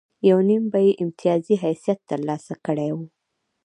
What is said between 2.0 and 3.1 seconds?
ترلاسه کړی و.